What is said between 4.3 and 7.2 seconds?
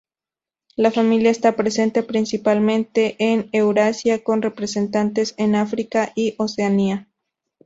representantes en África y Oceanía.